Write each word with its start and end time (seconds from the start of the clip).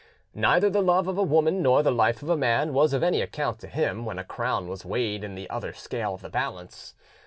Neither 0.33 0.67
the 0.67 0.81
love 0.81 1.07
of 1.07 1.19
a 1.19 1.21
woman 1.21 1.61
nor 1.61 1.83
the 1.83 1.91
life 1.91 2.23
of 2.23 2.29
a 2.29 2.35
man 2.35 2.73
was 2.73 2.91
of 2.91 3.03
any 3.03 3.21
account 3.21 3.59
to 3.59 3.67
him 3.67 4.03
when 4.03 4.17
a 4.17 4.23
crown 4.23 4.67
was 4.67 4.83
weighed 4.83 5.23
in 5.23 5.35
the 5.35 5.47
other 5.51 5.73
scale 5.73 6.15
of 6.15 6.23
the 6.23 6.29
balance. 6.31 6.95